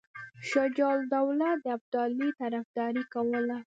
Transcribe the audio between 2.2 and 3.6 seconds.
طرفداري کوله.